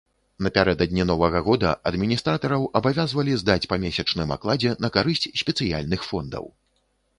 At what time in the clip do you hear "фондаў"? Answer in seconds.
6.11-6.53